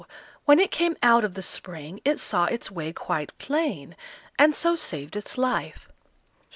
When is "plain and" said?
3.37-4.55